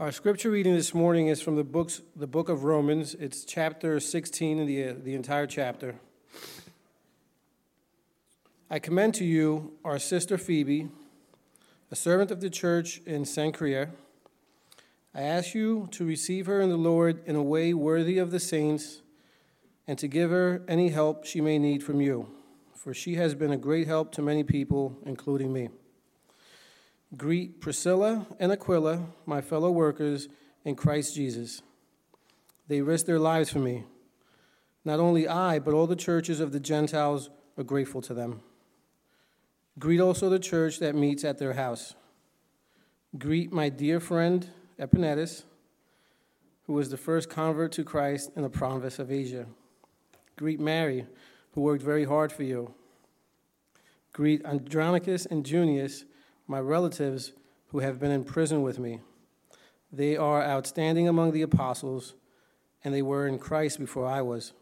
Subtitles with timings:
[0.00, 3.14] Our scripture reading this morning is from the books, the book of Romans.
[3.14, 5.94] It's chapter 16 in the, the entire chapter.
[8.68, 10.88] I commend to you our sister Phoebe,
[11.92, 13.90] a servant of the church in Cenchrea.
[15.14, 18.40] I ask you to receive her in the Lord in a way worthy of the
[18.40, 19.00] saints
[19.86, 22.28] and to give her any help she may need from you,
[22.74, 25.68] for she has been a great help to many people, including me.
[27.16, 30.28] Greet Priscilla and Aquila, my fellow workers
[30.64, 31.62] in Christ Jesus.
[32.68, 33.84] They risked their lives for me.
[34.84, 38.40] Not only I, but all the churches of the Gentiles are grateful to them.
[39.78, 41.94] Greet also the church that meets at their house.
[43.18, 45.44] Greet my dear friend Epaenetus,
[46.66, 49.46] who was the first convert to Christ in the province of Asia.
[50.36, 51.06] Greet Mary,
[51.52, 52.74] who worked very hard for you.
[54.12, 56.04] Greet Andronicus and Junius
[56.46, 57.32] my relatives
[57.68, 59.00] who have been in prison with me.
[59.92, 62.14] They are outstanding among the apostles,
[62.82, 64.52] and they were in Christ before I was.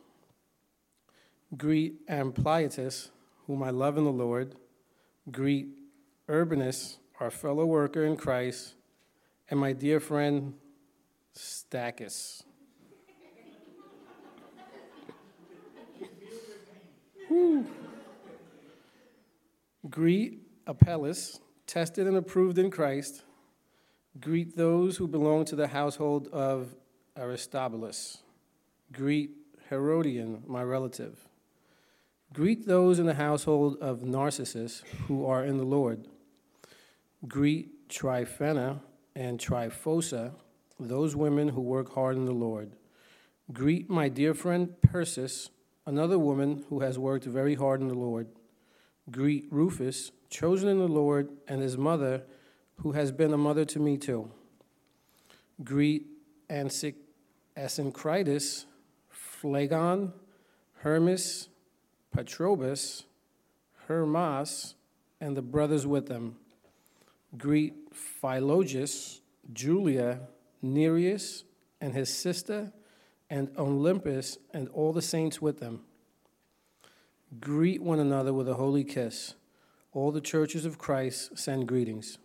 [1.56, 3.11] Greet Ampliatus,
[3.47, 4.55] whom I love in the Lord.
[5.30, 5.69] Greet
[6.28, 8.74] Urbanus, our fellow worker in Christ,
[9.50, 10.55] and my dear friend
[11.36, 12.42] Stachys.
[19.89, 21.41] Greet Apelles,
[21.72, 23.22] tested and approved in Christ,
[24.20, 26.74] greet those who belong to the household of
[27.16, 28.18] Aristobulus.
[28.92, 29.30] Greet
[29.70, 31.26] Herodion, my relative.
[32.30, 36.06] Greet those in the household of Narcissus who are in the Lord.
[37.26, 38.82] Greet Tryphena
[39.16, 40.32] and Tryphosa,
[40.78, 42.72] those women who work hard in the Lord.
[43.50, 45.48] Greet my dear friend Persis,
[45.86, 48.28] another woman who has worked very hard in the Lord.
[49.10, 52.22] Greet Rufus, chosen in the Lord, and his mother,
[52.77, 54.30] who has been a mother to me too.
[55.62, 56.06] Greet
[56.50, 58.64] Asyncritus,
[59.11, 60.12] Phlegon,
[60.78, 61.48] Hermas,
[62.17, 63.05] Patrobas,
[63.86, 64.74] Hermas,
[65.20, 66.36] and the brothers with them.
[67.36, 69.20] Greet Philologus,
[69.52, 70.20] Julia,
[70.62, 71.45] Nereus,
[71.80, 72.73] and his sister,
[73.29, 75.83] and Olympus, and all the saints with them.
[77.39, 79.35] Greet one another with a holy kiss.
[79.92, 82.19] All the churches of Christ send greetings.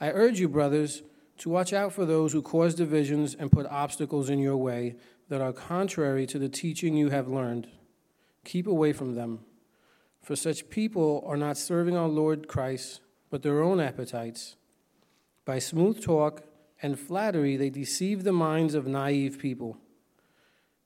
[0.00, 1.02] I urge you, brothers,
[1.38, 4.96] to watch out for those who cause divisions and put obstacles in your way
[5.28, 7.68] that are contrary to the teaching you have learned.
[8.44, 9.40] Keep away from them.
[10.20, 14.56] For such people are not serving our Lord Christ, but their own appetites.
[15.44, 16.44] By smooth talk
[16.80, 19.78] and flattery, they deceive the minds of naive people.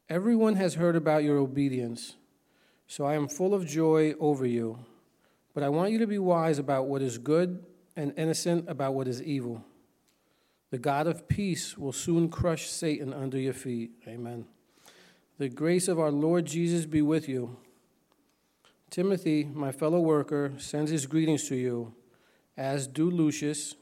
[0.08, 2.16] Everyone has heard about your obedience,
[2.86, 4.78] so I am full of joy over you.
[5.56, 7.64] But I want you to be wise about what is good
[7.96, 9.64] and innocent about what is evil.
[10.70, 13.92] The God of peace will soon crush Satan under your feet.
[14.06, 14.44] Amen.
[15.38, 17.56] The grace of our Lord Jesus be with you.
[18.90, 21.94] Timothy, my fellow worker, sends his greetings to you,
[22.58, 23.76] as do Lucius,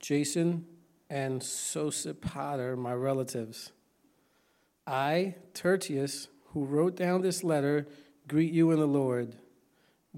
[0.00, 0.66] Jason,
[1.08, 3.72] and Sosipater, my relatives.
[4.86, 7.86] I, Tertius, who wrote down this letter,
[8.28, 9.36] greet you in the Lord.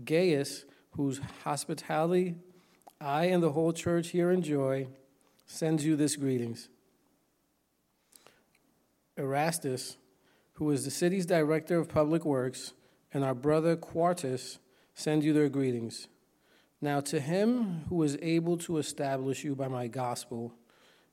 [0.05, 0.65] Gaius,
[0.97, 2.37] whose hospitality
[3.01, 4.89] I and the whole church here enjoy,
[5.47, 6.69] sends you this greetings.
[9.17, 9.97] Erastus,
[10.55, 12.73] who is the city's director of public works,
[13.13, 14.59] and our brother Quartus
[14.95, 16.09] send you their greetings.
[16.81, 20.55] Now, to him who is able to establish you by my gospel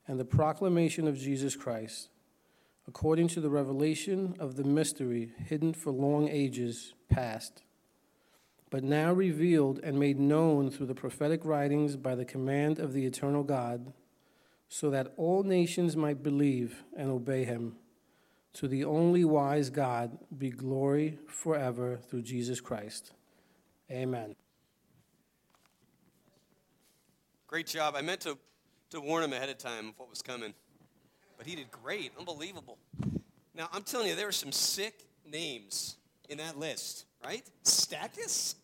[0.06, 2.08] and the proclamation of Jesus Christ,
[2.86, 7.62] according to the revelation of the mystery hidden for long ages past
[8.74, 13.06] but now revealed and made known through the prophetic writings by the command of the
[13.06, 13.92] eternal God,
[14.68, 17.76] so that all nations might believe and obey him.
[18.54, 23.12] To the only wise God be glory forever through Jesus Christ.
[23.92, 24.34] Amen.
[27.46, 27.94] Great job.
[27.96, 28.36] I meant to,
[28.90, 30.52] to warn him ahead of time of what was coming,
[31.38, 32.10] but he did great.
[32.18, 32.78] Unbelievable.
[33.54, 35.94] Now, I'm telling you, there are some sick names
[36.28, 37.48] in that list, right?
[37.62, 38.56] Stachys?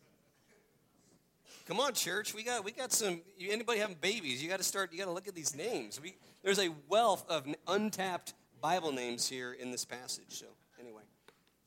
[1.70, 2.34] Come on, church.
[2.34, 3.20] We got we got some.
[3.40, 4.42] Anybody having babies?
[4.42, 4.90] You got to start.
[4.90, 6.00] You got to look at these names.
[6.02, 10.24] We, there's a wealth of untapped Bible names here in this passage.
[10.30, 10.46] So
[10.80, 11.04] anyway,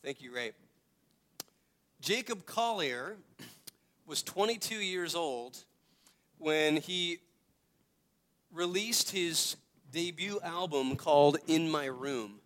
[0.04, 0.52] thank you, Ray.
[2.02, 3.16] Jacob Collier
[4.06, 5.64] was 22 years old
[6.38, 7.20] when he
[8.52, 9.56] released his
[9.94, 12.42] debut album called In My Room.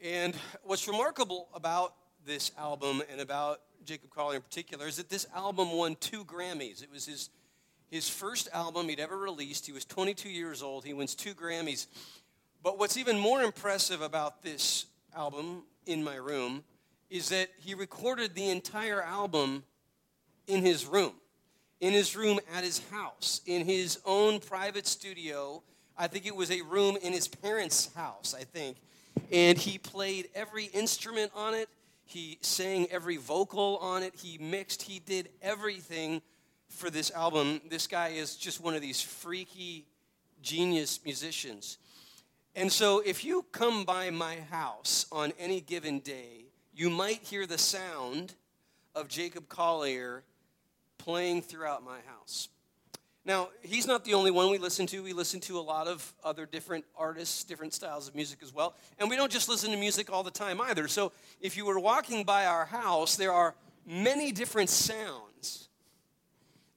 [0.00, 1.92] And what's remarkable about
[2.24, 6.82] this album and about Jacob Collier in particular, is that this album won two Grammys.
[6.82, 7.30] It was his,
[7.90, 9.66] his first album he'd ever released.
[9.66, 10.84] He was 22 years old.
[10.84, 11.86] He wins two Grammys.
[12.62, 14.86] But what's even more impressive about this
[15.16, 16.64] album, In My Room,
[17.10, 19.64] is that he recorded the entire album
[20.46, 21.12] in his room,
[21.80, 25.62] in his room at his house, in his own private studio.
[25.96, 28.76] I think it was a room in his parents' house, I think.
[29.32, 31.68] And he played every instrument on it.
[32.08, 34.14] He sang every vocal on it.
[34.14, 34.80] He mixed.
[34.80, 36.22] He did everything
[36.70, 37.60] for this album.
[37.68, 39.84] This guy is just one of these freaky
[40.40, 41.76] genius musicians.
[42.56, 47.46] And so, if you come by my house on any given day, you might hear
[47.46, 48.32] the sound
[48.94, 50.24] of Jacob Collier
[50.96, 52.48] playing throughout my house.
[53.28, 55.02] Now, he's not the only one we listen to.
[55.02, 58.74] We listen to a lot of other different artists, different styles of music as well.
[58.98, 60.88] And we don't just listen to music all the time either.
[60.88, 63.54] So, if you were walking by our house, there are
[63.86, 65.68] many different sounds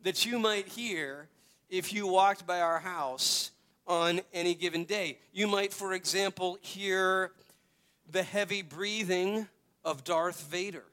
[0.04, 1.30] that you might hear
[1.70, 3.52] if you walked by our house
[3.88, 5.20] on any given day.
[5.32, 7.32] You might, for example, hear
[8.12, 9.48] the heavy breathing
[9.86, 10.84] of Darth Vader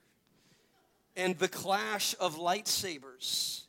[1.17, 3.65] and the clash of lightsabers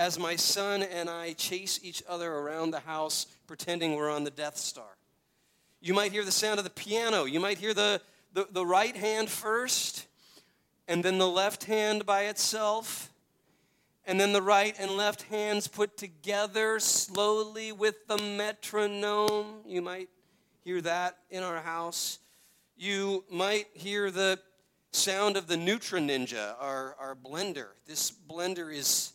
[0.00, 4.30] as my son and I chase each other around the house pretending we're on the
[4.30, 4.96] Death Star.
[5.82, 7.26] You might hear the sound of the piano.
[7.26, 8.00] You might hear the,
[8.32, 10.06] the, the right hand first,
[10.88, 13.10] and then the left hand by itself
[14.06, 19.60] and then the right and left hands put together slowly with the metronome.
[19.66, 20.08] You might
[20.64, 22.20] hear that in our house.
[22.74, 24.40] You might hear the
[24.92, 27.68] sound of the Nutri Ninja, our, our blender.
[27.86, 29.12] This blender is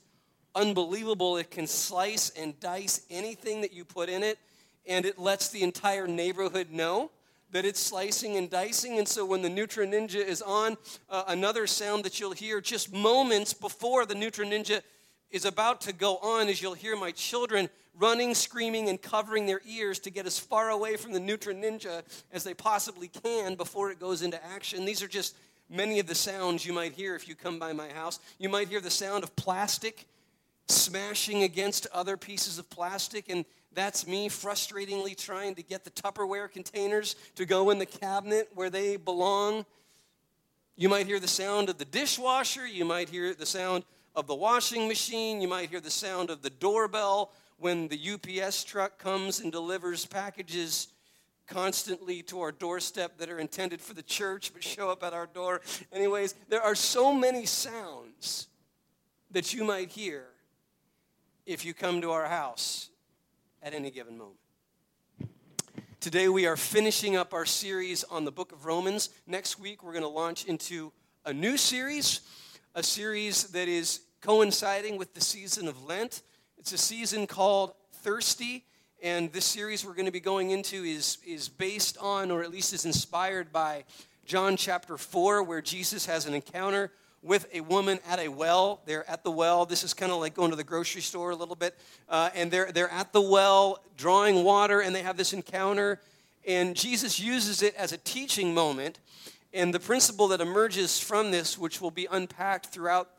[0.56, 1.38] unbelievable.
[1.38, 4.40] It can slice and dice anything that you put in it,
[4.88, 7.12] and it lets the entire neighborhood know
[7.52, 8.98] that it's slicing and dicing.
[8.98, 10.78] And so when the Nutri Ninja is on,
[11.10, 14.82] uh, another sound that you'll hear just moments before the Nutri Ninja
[15.32, 19.62] is about to go on is you'll hear my children running, screaming, and covering their
[19.66, 22.04] ears to get as far away from the Nutri Ninja
[22.34, 24.86] as they possibly can before it goes into action.
[24.86, 25.36] These are just
[25.70, 28.20] many of the sounds you might hear if you come by my house.
[28.38, 30.06] You might hear the sound of plastic
[30.68, 36.50] smashing against other pieces of plastic, and that's me frustratingly trying to get the Tupperware
[36.52, 39.66] containers to go in the cabinet where they belong.
[40.78, 42.66] You might hear the sound of the dishwasher.
[42.66, 43.84] You might hear the sound
[44.16, 45.42] of the washing machine.
[45.42, 50.06] You might hear the sound of the doorbell when the UPS truck comes and delivers
[50.06, 50.88] packages
[51.48, 55.28] constantly to our doorstep that are intended for the church but show up at our
[55.28, 55.62] door.
[55.92, 58.48] Anyways, there are so many sounds
[59.32, 60.26] that you might hear
[61.46, 62.90] if you come to our house
[63.62, 64.40] at any given moment.
[66.00, 69.10] Today we are finishing up our series on the book of Romans.
[69.28, 70.92] Next week we're going to launch into
[71.24, 72.22] a new series,
[72.74, 76.24] a series that is coinciding with the season of Lent.
[76.58, 78.66] It's a season called Thirsty,
[79.04, 82.50] and this series we're going to be going into is, is based on, or at
[82.50, 83.84] least is inspired by,
[84.26, 86.92] John chapter 4, where Jesus has an encounter
[87.26, 88.82] with a woman at a well.
[88.86, 89.66] They're at the well.
[89.66, 91.76] This is kind of like going to the grocery store a little bit.
[92.08, 96.00] Uh, and they're, they're at the well drawing water, and they have this encounter.
[96.48, 99.00] And Jesus uses it as a teaching moment.
[99.54, 103.10] And the principle that emerges from this, which will be unpacked throughout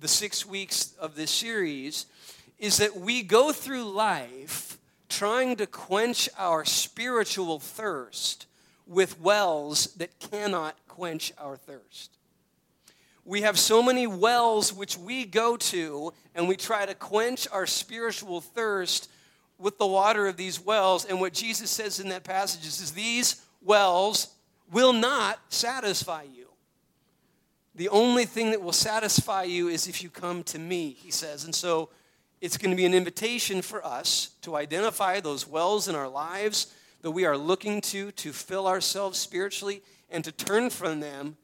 [0.00, 2.06] the six weeks of this series,
[2.58, 8.46] is that we go through life trying to quench our spiritual thirst
[8.86, 12.18] with wells that cannot quench our thirst
[13.24, 17.66] we have so many wells which we go to and we try to quench our
[17.66, 19.08] spiritual thirst
[19.58, 21.04] with the water of these wells.
[21.04, 24.28] And what Jesus says in that passage is, is these wells
[24.72, 26.48] will not satisfy you.
[27.74, 31.44] The only thing that will satisfy you is if you come to me, he says.
[31.44, 31.90] And so
[32.40, 36.74] it's going to be an invitation for us to identify those wells in our lives
[37.02, 41.36] that we are looking to to fill ourselves spiritually and to turn from them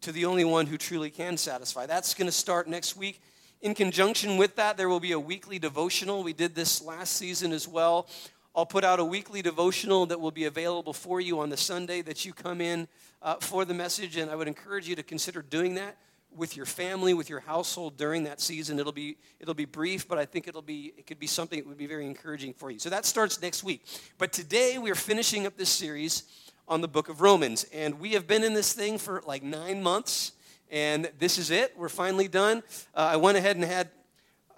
[0.00, 1.86] to the only one who truly can satisfy.
[1.86, 3.20] That's going to start next week.
[3.60, 6.22] In conjunction with that, there will be a weekly devotional.
[6.22, 8.08] We did this last season as well.
[8.54, 12.02] I'll put out a weekly devotional that will be available for you on the Sunday
[12.02, 12.88] that you come in
[13.22, 15.96] uh, for the message, and I would encourage you to consider doing that
[16.34, 18.78] with your family, with your household during that season.
[18.78, 21.66] It'll be it'll be brief, but I think it'll be it could be something that
[21.66, 22.78] would be very encouraging for you.
[22.78, 23.84] So that starts next week.
[24.18, 26.24] But today we are finishing up this series
[26.68, 27.64] on the book of Romans.
[27.72, 30.32] And we have been in this thing for like nine months,
[30.70, 31.74] and this is it.
[31.76, 32.62] We're finally done.
[32.94, 33.88] Uh, I went ahead and had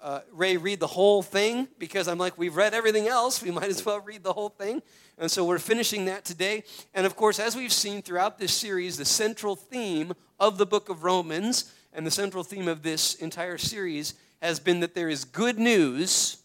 [0.01, 3.41] uh, Ray read the whole thing because I'm like, we've read everything else.
[3.41, 4.81] We might as well read the whole thing.
[5.17, 6.63] And so we're finishing that today.
[6.93, 10.89] And of course, as we've seen throughout this series, the central theme of the book
[10.89, 15.23] of Romans and the central theme of this entire series has been that there is
[15.23, 16.37] good news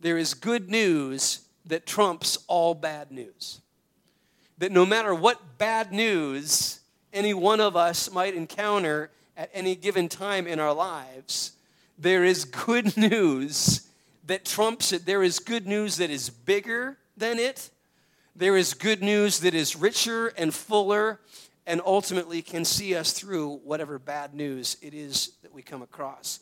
[0.00, 3.60] there is good news that trumps all bad news.
[4.58, 6.80] That no matter what bad news
[7.12, 11.52] any one of us might encounter at any given time in our lives,
[11.96, 13.88] there is good news
[14.26, 15.06] that trumps it.
[15.06, 17.70] There is good news that is bigger than it.
[18.36, 21.20] There is good news that is richer and fuller
[21.66, 26.40] and ultimately can see us through whatever bad news it is that we come across.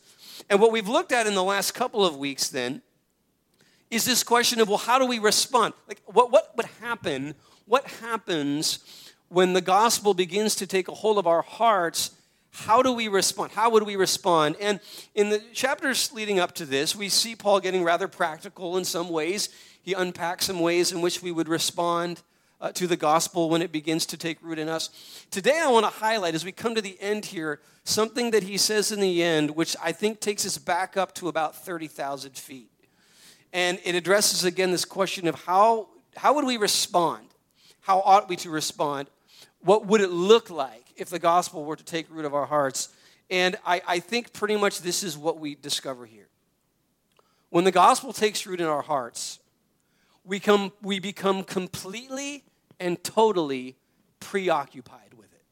[0.49, 2.81] And what we've looked at in the last couple of weeks then
[3.89, 7.35] is this question of well how do we respond like what, what would happen
[7.67, 8.79] what happens
[9.29, 12.11] when the gospel begins to take a hold of our hearts?
[12.51, 13.51] How do we respond?
[13.51, 14.55] How would we respond?
[14.59, 14.79] And
[15.13, 19.09] in the chapters leading up to this we see paul getting rather practical in some
[19.09, 19.49] ways.
[19.81, 22.21] He unpacks some ways in which we would respond
[22.59, 24.89] uh, to the gospel when it begins to take root in us.
[25.29, 28.57] Today i want to highlight as we come to the end here something that he
[28.57, 32.71] says in the end which i think takes us back up to about 30000 feet.
[33.51, 37.26] And it addresses again this question of how, how would we respond?
[37.87, 39.07] How ought we to respond?
[39.61, 42.89] What would it look like if the gospel were to take root of our hearts?
[43.29, 46.27] And I, I think pretty much this is what we discover here.
[47.49, 49.39] When the gospel takes root in our hearts,
[50.25, 52.43] we, come, we become completely
[52.77, 53.77] and totally
[54.19, 55.45] preoccupied with it.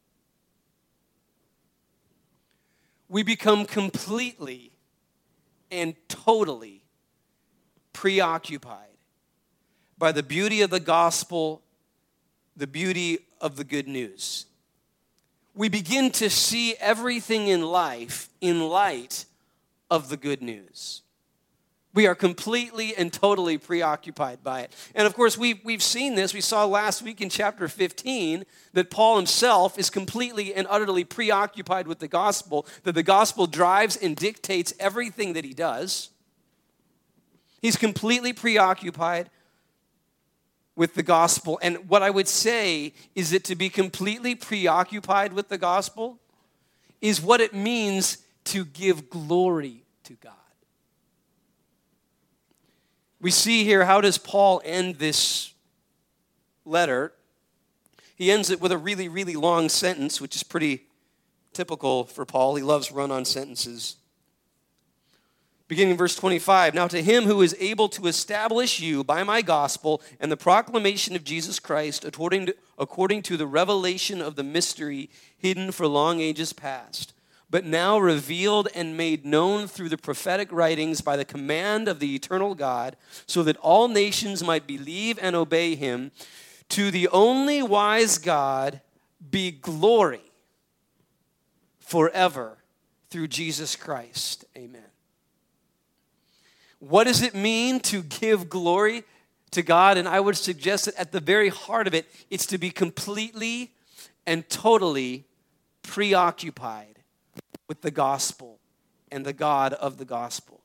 [3.08, 4.72] We become completely
[5.70, 6.84] and totally
[7.94, 8.98] preoccupied
[9.96, 11.62] by the beauty of the gospel,
[12.56, 14.46] the beauty of the good news.
[15.54, 19.26] We begin to see everything in life in light
[19.90, 21.02] of the good news.
[21.96, 24.72] We are completely and totally preoccupied by it.
[24.94, 26.34] And of course, we've, we've seen this.
[26.34, 28.44] We saw last week in chapter 15
[28.74, 33.96] that Paul himself is completely and utterly preoccupied with the gospel, that the gospel drives
[33.96, 36.10] and dictates everything that he does.
[37.62, 39.30] He's completely preoccupied
[40.76, 41.58] with the gospel.
[41.62, 46.20] And what I would say is that to be completely preoccupied with the gospel
[47.00, 50.32] is what it means to give glory to God.
[53.20, 55.54] We see here how does Paul end this
[56.64, 57.12] letter?
[58.14, 60.84] He ends it with a really, really long sentence, which is pretty
[61.52, 62.54] typical for Paul.
[62.56, 63.96] He loves run on sentences.
[65.68, 70.00] Beginning verse 25, now to him who is able to establish you by my gospel
[70.20, 75.10] and the proclamation of Jesus Christ according to, according to the revelation of the mystery
[75.36, 77.14] hidden for long ages past,
[77.50, 82.14] but now revealed and made known through the prophetic writings by the command of the
[82.14, 82.96] eternal God,
[83.26, 86.12] so that all nations might believe and obey him.
[86.70, 88.80] To the only wise God
[89.30, 90.32] be glory
[91.80, 92.58] forever
[93.10, 94.44] through Jesus Christ.
[94.56, 94.82] Amen.
[96.78, 99.04] What does it mean to give glory
[99.52, 99.96] to God?
[99.96, 103.72] And I would suggest that at the very heart of it, it's to be completely
[104.26, 105.24] and totally
[105.82, 106.98] preoccupied
[107.68, 108.58] with the gospel
[109.10, 110.60] and the God of the gospel.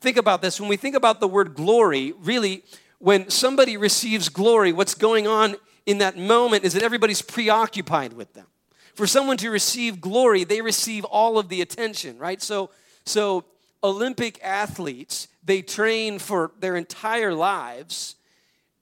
[0.00, 0.60] Think about this.
[0.60, 2.62] When we think about the word glory, really,
[2.98, 8.34] when somebody receives glory, what's going on in that moment is that everybody's preoccupied with
[8.34, 8.46] them.
[8.94, 12.42] For someone to receive glory, they receive all of the attention, right?
[12.42, 12.70] So,
[13.04, 13.44] so
[13.82, 18.16] Olympic athletes, they train for their entire lives,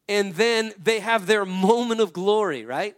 [0.08, 2.96] and then they have their moment of glory, right?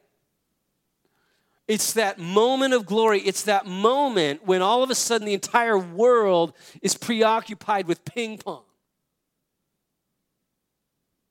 [1.69, 3.21] It's that moment of glory.
[3.21, 8.39] It's that moment when all of a sudden the entire world is preoccupied with ping
[8.39, 8.63] pong.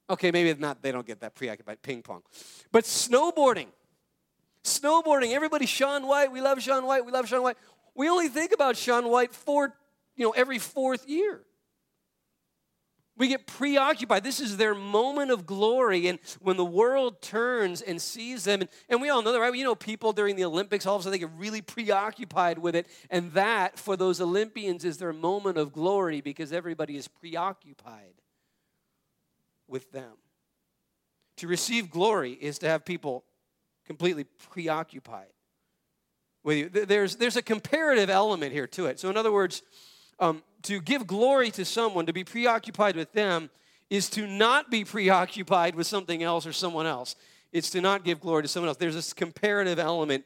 [0.10, 2.22] Okay, maybe not, they don't get that preoccupied ping pong.
[2.72, 3.67] But snowboarding.
[4.63, 5.31] Snowboarding.
[5.31, 6.31] Everybody, Shaun White.
[6.31, 7.05] We love Shaun White.
[7.05, 7.57] We love Shaun White.
[7.95, 9.74] We only think about Shaun White four
[10.15, 11.41] you know, every fourth year.
[13.17, 14.25] We get preoccupied.
[14.25, 16.07] This is their moment of glory.
[16.07, 19.55] And when the world turns and sees them, and, and we all know that, right?
[19.55, 22.75] You know, people during the Olympics, all of a sudden they get really preoccupied with
[22.75, 22.88] it.
[23.10, 28.15] And that, for those Olympians, is their moment of glory because everybody is preoccupied
[29.67, 30.17] with them.
[31.38, 33.24] To receive glory is to have people
[33.86, 35.31] completely preoccupied
[36.43, 36.86] with you.
[36.86, 39.00] There's, there's a comparative element here to it.
[39.00, 39.63] So, in other words,
[40.19, 43.50] um, to give glory to someone, to be preoccupied with them,
[43.89, 47.15] is to not be preoccupied with something else or someone else.
[47.51, 48.77] It's to not give glory to someone else.
[48.77, 50.25] There's this comparative element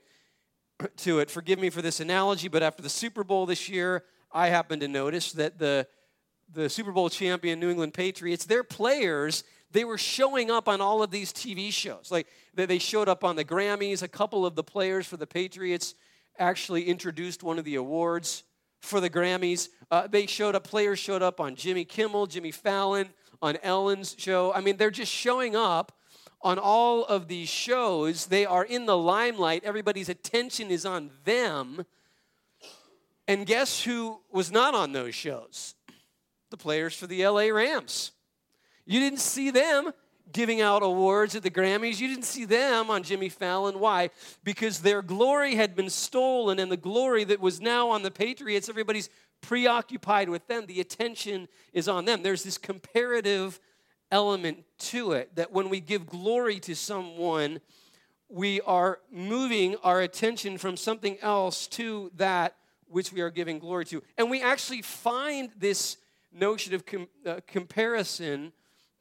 [0.97, 1.29] to it.
[1.29, 4.87] Forgive me for this analogy, but after the Super Bowl this year, I happened to
[4.87, 5.87] notice that the,
[6.53, 11.03] the Super Bowl champion New England Patriots, their players, they were showing up on all
[11.03, 12.09] of these TV shows.
[12.09, 14.01] Like they showed up on the Grammys.
[14.01, 15.95] A couple of the players for the Patriots
[16.37, 18.43] actually introduced one of the awards
[18.81, 19.69] for the Grammys.
[19.91, 23.09] Uh, they showed up, players showed up on Jimmy Kimmel, Jimmy Fallon,
[23.41, 24.53] on Ellen's show.
[24.53, 25.91] I mean, they're just showing up
[26.41, 28.27] on all of these shows.
[28.27, 31.85] They are in the limelight, everybody's attention is on them.
[33.27, 35.75] And guess who was not on those shows?
[36.49, 38.11] The players for the LA Rams.
[38.85, 39.91] You didn't see them
[40.31, 41.99] giving out awards at the Grammys.
[41.99, 43.79] You didn't see them on Jimmy Fallon.
[43.79, 44.09] Why?
[44.43, 48.69] Because their glory had been stolen, and the glory that was now on the Patriots,
[48.69, 49.09] everybody's
[49.41, 50.65] preoccupied with them.
[50.65, 52.23] The attention is on them.
[52.23, 53.59] There's this comparative
[54.11, 57.61] element to it that when we give glory to someone,
[58.27, 62.55] we are moving our attention from something else to that
[62.87, 64.03] which we are giving glory to.
[64.17, 65.97] And we actually find this
[66.31, 68.51] notion of com- uh, comparison,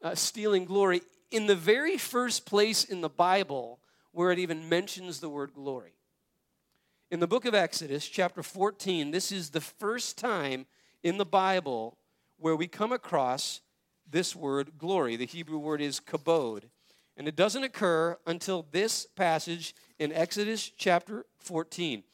[0.03, 3.81] uh, stealing glory, in the very first place in the Bible
[4.13, 5.93] where it even mentions the word glory.
[7.11, 10.67] In the book of Exodus, chapter 14, this is the first time
[11.03, 11.97] in the Bible
[12.39, 13.61] where we come across
[14.11, 15.17] this word glory.
[15.17, 16.65] The Hebrew word is kabod.
[17.17, 22.05] And it doesn't occur until this passage in Exodus chapter 14.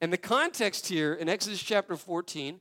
[0.00, 2.60] And the context here in Exodus chapter 14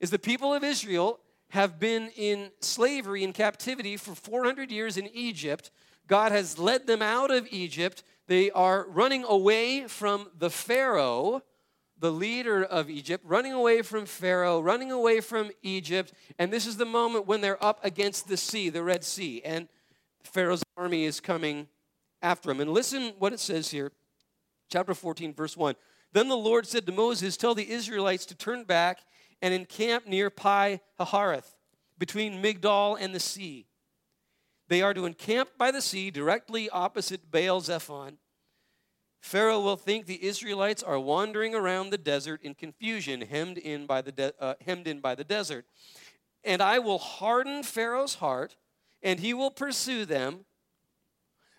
[0.00, 5.08] is the people of Israel have been in slavery in captivity for 400 years in
[5.08, 5.70] Egypt.
[6.06, 8.02] God has led them out of Egypt.
[8.26, 11.42] They are running away from the Pharaoh,
[11.98, 16.12] the leader of Egypt, running away from Pharaoh, running away from Egypt.
[16.38, 19.42] And this is the moment when they're up against the sea, the Red Sea.
[19.44, 19.68] And
[20.22, 21.68] Pharaoh's army is coming
[22.22, 22.60] after them.
[22.60, 23.92] And listen what it says here,
[24.68, 25.74] chapter 14, verse 1.
[26.12, 29.00] Then the Lord said to Moses, Tell the Israelites to turn back
[29.42, 31.54] and encamp near Pi Hahiroth,
[31.98, 33.66] between Migdol and the sea.
[34.68, 38.18] They are to encamp by the sea directly opposite Baal Zephon.
[39.20, 44.02] Pharaoh will think the Israelites are wandering around the desert in confusion, hemmed in by
[44.02, 45.66] the, de- uh, hemmed in by the desert.
[46.44, 48.56] And I will harden Pharaoh's heart,
[49.02, 50.44] and he will pursue them.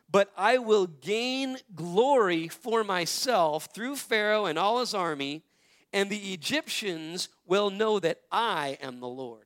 [0.10, 5.44] But I will gain glory for myself through Pharaoh and all his army,
[5.93, 9.45] and the Egyptians will know that I am the Lord.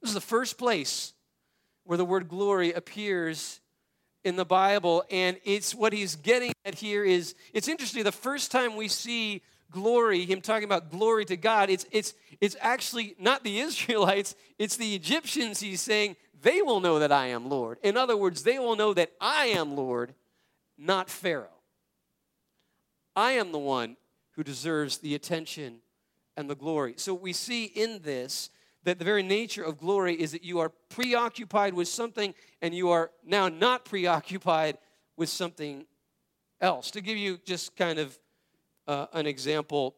[0.00, 1.12] This is the first place
[1.84, 3.60] where the word glory appears
[4.22, 5.04] in the Bible.
[5.10, 8.02] And it's what he's getting at here is it's interesting.
[8.04, 12.56] The first time we see glory, him talking about glory to God, it's it's it's
[12.60, 17.48] actually not the Israelites, it's the Egyptians he's saying, they will know that I am
[17.48, 17.78] Lord.
[17.82, 20.14] In other words, they will know that I am Lord,
[20.76, 21.48] not Pharaoh.
[23.16, 23.96] I am the one
[24.36, 25.78] who deserves the attention
[26.36, 26.94] and the glory.
[26.96, 28.50] So we see in this
[28.84, 32.90] that the very nature of glory is that you are preoccupied with something and you
[32.90, 34.78] are now not preoccupied
[35.16, 35.86] with something
[36.60, 36.90] else.
[36.92, 38.18] To give you just kind of
[38.86, 39.96] uh, an example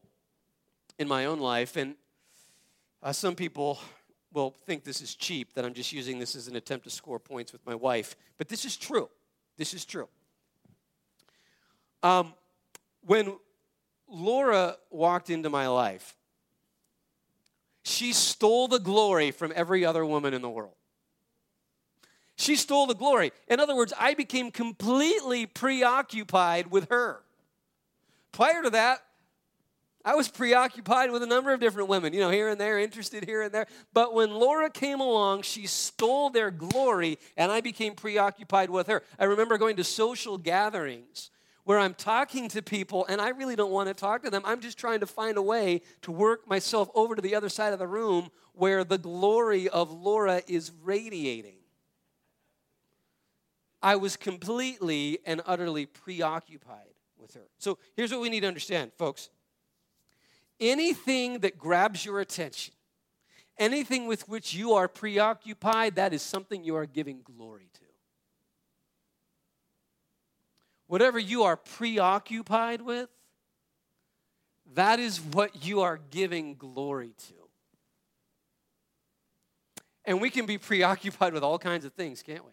[0.98, 1.94] in my own life, and
[3.02, 3.78] uh, some people
[4.32, 7.18] will think this is cheap, that I'm just using this as an attempt to score
[7.18, 9.08] points with my wife, but this is true.
[9.56, 10.08] This is true.
[12.02, 12.34] Um,
[13.00, 13.36] when
[14.08, 16.16] Laura walked into my life,
[17.82, 20.74] she stole the glory from every other woman in the world.
[22.36, 23.32] She stole the glory.
[23.48, 27.22] In other words, I became completely preoccupied with her.
[28.32, 29.02] Prior to that,
[30.04, 33.24] I was preoccupied with a number of different women, you know, here and there, interested
[33.24, 33.66] here and there.
[33.92, 39.02] But when Laura came along, she stole their glory, and I became preoccupied with her.
[39.18, 41.30] I remember going to social gatherings
[41.66, 44.42] where I'm talking to people and I really don't want to talk to them.
[44.44, 47.72] I'm just trying to find a way to work myself over to the other side
[47.72, 51.56] of the room where the glory of Laura is radiating.
[53.82, 57.48] I was completely and utterly preoccupied with her.
[57.58, 59.28] So here's what we need to understand, folks.
[60.60, 62.74] Anything that grabs your attention,
[63.58, 67.75] anything with which you are preoccupied, that is something you are giving glory to.
[70.86, 73.08] Whatever you are preoccupied with,
[74.74, 77.34] that is what you are giving glory to.
[80.04, 82.52] And we can be preoccupied with all kinds of things, can't we?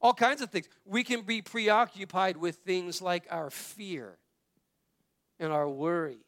[0.00, 0.68] All kinds of things.
[0.84, 4.18] We can be preoccupied with things like our fear
[5.38, 6.24] and our worry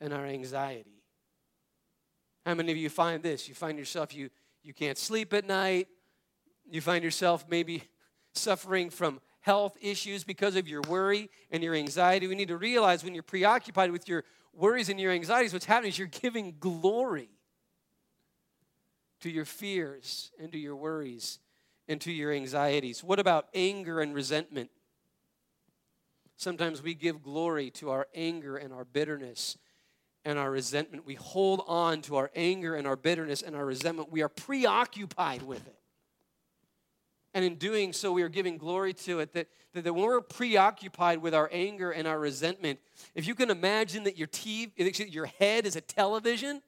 [0.00, 1.02] and our anxiety.
[2.44, 3.48] How many of you find this?
[3.48, 4.30] You find yourself, you,
[4.62, 5.88] you can't sleep at night.
[6.68, 7.84] You find yourself maybe
[8.34, 12.26] suffering from health issues because of your worry and your anxiety.
[12.26, 15.90] We need to realize when you're preoccupied with your worries and your anxieties, what's happening
[15.90, 17.28] is you're giving glory
[19.20, 21.38] to your fears and to your worries
[21.88, 23.02] and to your anxieties.
[23.02, 24.70] What about anger and resentment?
[26.36, 29.56] Sometimes we give glory to our anger and our bitterness
[30.24, 31.06] and our resentment.
[31.06, 34.10] We hold on to our anger and our bitterness and our resentment.
[34.12, 35.81] We are preoccupied with it.
[37.34, 39.32] And in doing so, we are giving glory to it.
[39.32, 42.78] That, that, that when we're preoccupied with our anger and our resentment,
[43.14, 44.70] if you can imagine that your, TV,
[45.12, 46.60] your head is a television,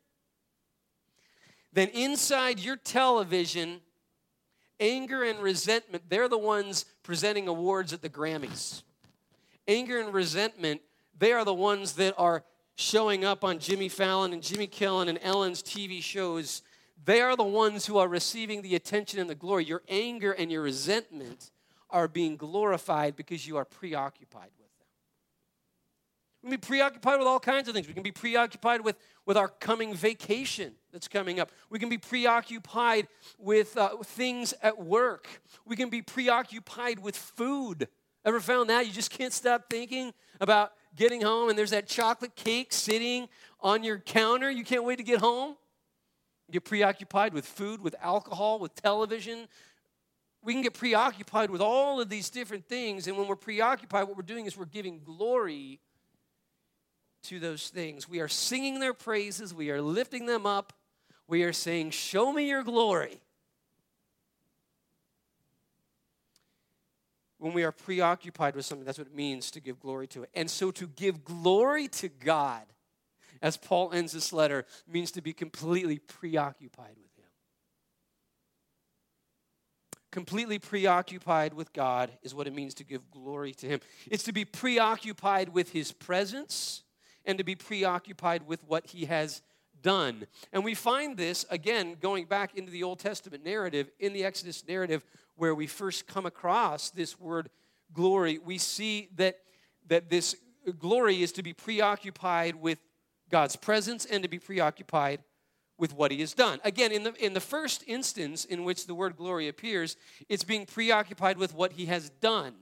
[1.73, 3.81] then inside your television,
[4.81, 8.83] anger and resentment, they're the ones presenting awards at the Grammys.
[9.69, 10.81] Anger and resentment,
[11.19, 12.45] they are the ones that are
[12.77, 16.63] showing up on Jimmy Fallon and Jimmy Kimmel and Ellen's TV shows,
[17.03, 19.65] they are the ones who are receiving the attention and the glory.
[19.65, 21.51] Your anger and your resentment
[21.91, 24.87] are being glorified because you are preoccupied with them.
[26.43, 27.89] We can be preoccupied with all kinds of things.
[27.89, 31.51] We can be preoccupied with, with our coming vacation that's coming up.
[31.71, 35.29] We can be preoccupied with uh, things at work.
[35.65, 37.89] We can be preoccupied with food.
[38.25, 38.87] Ever found that?
[38.87, 43.29] You just can't stop thinking about getting home and there's that chocolate cake sitting
[43.61, 44.51] on your counter.
[44.51, 45.57] You can't wait to get home.
[46.51, 49.49] Get preoccupied with food, with alcohol, with television.
[50.43, 53.07] We can get preoccupied with all of these different things.
[53.07, 55.81] And when we're preoccupied, what we're doing is we're giving glory
[57.25, 58.09] to those things.
[58.09, 60.75] We are singing their praises, we are lifting them up,
[61.27, 63.21] we are saying, Show me your glory.
[67.45, 70.31] when we are preoccupied with something, that's what it means to give glory to it.
[70.33, 72.63] And so to give glory to God,
[73.45, 77.31] as Paul ends this letter, means to be completely preoccupied with Him.
[80.11, 83.81] Completely preoccupied with God is what it means to give glory to Him.
[84.11, 86.85] It's to be preoccupied with His presence
[87.27, 89.43] and to be preoccupied with what He has
[89.83, 90.27] done.
[90.51, 94.67] And we find this, again, going back into the Old Testament narrative, in the Exodus
[94.67, 95.05] narrative,
[95.37, 97.51] where we first come across this word
[97.93, 99.37] glory, we see that,
[99.89, 100.35] that this
[100.79, 102.79] glory is to be preoccupied with
[103.31, 105.21] God's presence and to be preoccupied
[105.79, 106.61] with what he has done.
[106.65, 109.97] Again, in the, in the first instance in which the word glory appears,
[110.29, 112.55] it's being preoccupied with what he has done.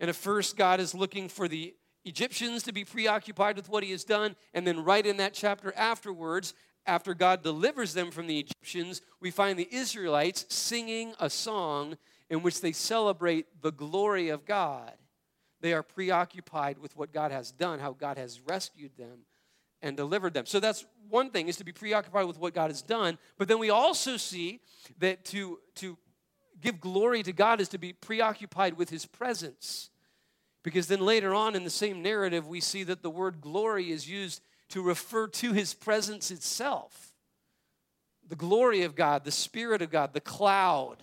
[0.00, 1.74] And at first, God is looking for the
[2.04, 4.34] Egyptians to be preoccupied with what he has done.
[4.52, 9.30] And then, right in that chapter afterwards, after God delivers them from the Egyptians, we
[9.30, 11.96] find the Israelites singing a song
[12.28, 14.92] in which they celebrate the glory of God.
[15.60, 19.20] They are preoccupied with what God has done, how God has rescued them
[19.82, 20.46] and delivered them.
[20.46, 23.58] So that's one thing is to be preoccupied with what God has done, but then
[23.58, 24.60] we also see
[24.98, 25.98] that to to
[26.60, 29.90] give glory to God is to be preoccupied with his presence.
[30.62, 34.08] Because then later on in the same narrative we see that the word glory is
[34.08, 34.40] used
[34.70, 37.12] to refer to his presence itself.
[38.28, 41.02] The glory of God, the Spirit of God, the cloud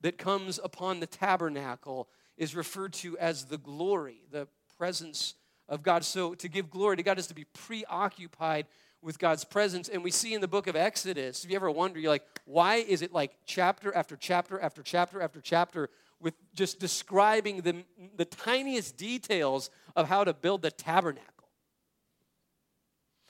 [0.00, 5.34] that comes upon the tabernacle is referred to as the glory, the presence
[5.70, 6.04] of God.
[6.04, 8.66] So to give glory to God is to be preoccupied
[9.00, 9.88] with God's presence.
[9.88, 12.76] And we see in the book of Exodus, if you ever wonder, you're like, why
[12.76, 15.88] is it like chapter after chapter after chapter after chapter
[16.20, 17.84] with just describing the,
[18.16, 21.48] the tiniest details of how to build the tabernacle?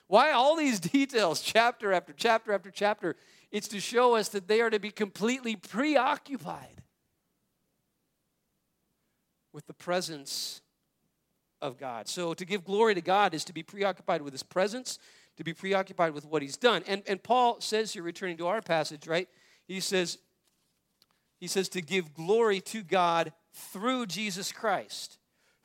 [0.09, 3.15] Why all these details, chapter after chapter after chapter?
[3.53, 6.83] It's to show us that they are to be completely preoccupied
[9.53, 10.63] with the presence
[11.63, 12.09] of God.
[12.09, 14.99] So to give glory to God is to be preoccupied with his presence,
[15.37, 16.83] to be preoccupied with what he's done.
[16.87, 19.29] And, and Paul says here, returning to our passage, right?
[19.67, 20.19] He says,
[21.39, 25.19] he says to give glory to God through Jesus Christ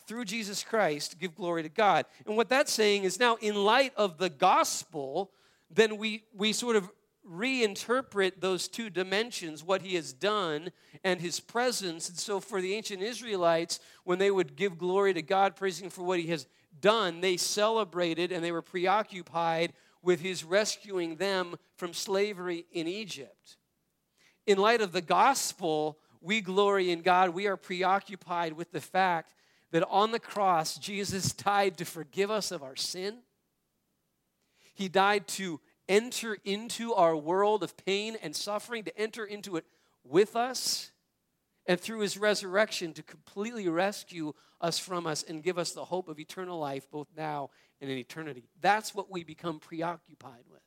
[0.08, 2.06] through Jesus Christ, give glory to God.
[2.26, 5.32] And what that's saying is now, in light of the gospel,
[5.70, 6.90] then we, we sort of
[7.30, 10.72] reinterpret those two dimensions, what he has done
[11.04, 12.10] and his presence.
[12.10, 16.04] And so, for the ancient Israelites, when they would give glory to God, praising for
[16.04, 16.48] what he has
[16.80, 23.58] done, they celebrated and they were preoccupied with his rescuing them from slavery in Egypt.
[24.46, 27.32] In light of the gospel, we glory in God.
[27.32, 29.34] We are preoccupied with the fact
[29.72, 33.18] that on the cross, Jesus died to forgive us of our sin.
[34.76, 39.66] He died to enter into our world of pain and suffering, to enter into it
[40.04, 40.92] with us,
[41.66, 46.08] and through his resurrection to completely rescue us from us and give us the hope
[46.08, 47.50] of eternal life both now
[47.82, 48.44] and in eternity.
[48.62, 50.62] That's what we become preoccupied with.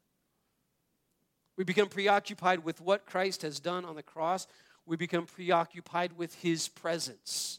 [1.57, 4.46] We become preoccupied with what Christ has done on the cross.
[4.87, 7.59] We become preoccupied with his presence.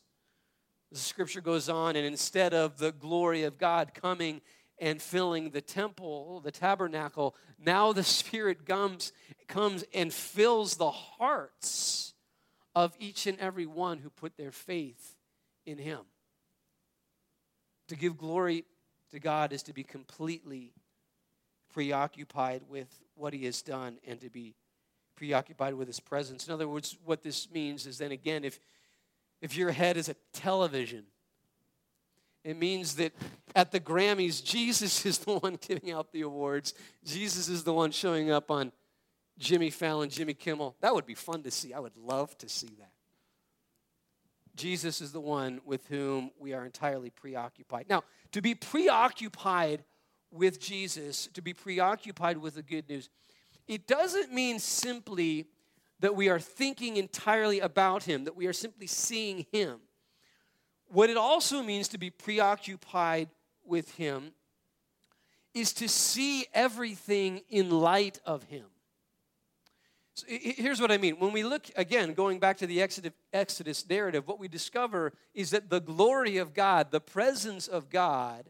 [0.91, 4.41] The scripture goes on, and instead of the glory of God coming
[4.81, 9.11] and filling the temple, the tabernacle, now the Spirit comes,
[9.47, 12.13] comes and fills the hearts
[12.75, 15.15] of each and every one who put their faith
[15.65, 16.01] in Him.
[17.89, 18.65] To give glory
[19.11, 20.73] to God is to be completely
[21.73, 24.55] preoccupied with what he has done and to be
[25.15, 26.47] preoccupied with his presence.
[26.47, 28.59] In other words, what this means is then again, if,
[29.41, 31.05] if your head is a television,
[32.43, 33.13] it means that
[33.55, 36.73] at the Grammys, Jesus is the one giving out the awards.
[37.03, 38.71] Jesus is the one showing up on
[39.37, 40.75] Jimmy Fallon, Jimmy Kimmel.
[40.81, 41.73] That would be fun to see.
[41.73, 42.91] I would love to see that.
[44.55, 47.85] Jesus is the one with whom we are entirely preoccupied.
[47.89, 49.85] Now, to be preoccupied
[50.31, 53.09] with Jesus, to be preoccupied with the good news,
[53.67, 55.47] it doesn't mean simply
[56.01, 59.79] that we are thinking entirely about Him, that we are simply seeing Him.
[60.89, 63.29] What it also means to be preoccupied
[63.65, 64.31] with Him
[65.53, 68.65] is to see everything in light of Him.
[70.15, 71.15] So here's what I mean.
[71.15, 72.81] When we look, again, going back to the
[73.31, 78.49] Exodus narrative, what we discover is that the glory of God, the presence of God,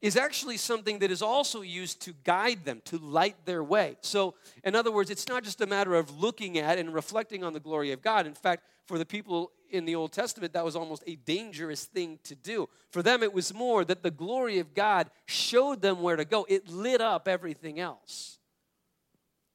[0.00, 3.96] is actually something that is also used to guide them, to light their way.
[4.02, 7.52] So, in other words, it's not just a matter of looking at and reflecting on
[7.52, 8.26] the glory of God.
[8.26, 12.18] In fact, for the people in the Old Testament, that was almost a dangerous thing
[12.24, 12.68] to do.
[12.90, 16.46] For them, it was more that the glory of God showed them where to go,
[16.48, 18.38] it lit up everything else.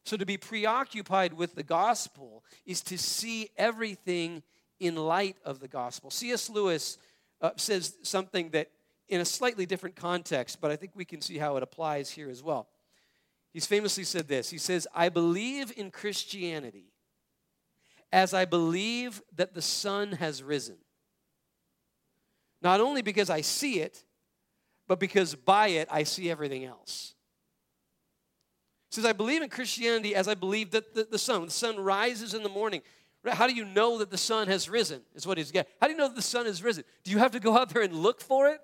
[0.05, 4.41] So, to be preoccupied with the gospel is to see everything
[4.79, 6.09] in light of the gospel.
[6.09, 6.49] C.S.
[6.49, 6.97] Lewis
[7.41, 8.69] uh, says something that
[9.09, 12.29] in a slightly different context, but I think we can see how it applies here
[12.29, 12.67] as well.
[13.53, 16.93] He's famously said this He says, I believe in Christianity
[18.11, 20.77] as I believe that the sun has risen.
[22.61, 24.03] Not only because I see it,
[24.87, 27.13] but because by it I see everything else.
[28.89, 32.33] Says, I believe in Christianity as I believe that the, the sun, the sun rises
[32.33, 32.81] in the morning.
[33.25, 35.01] How do you know that the sun has risen?
[35.13, 35.71] Is what he's getting.
[35.81, 36.85] How do you know that the sun has risen?
[37.03, 38.61] Do you have to go out there and look for it?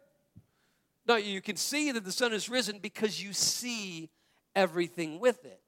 [1.05, 4.09] No, you can see that the sun has risen because you see
[4.55, 5.62] everything with it.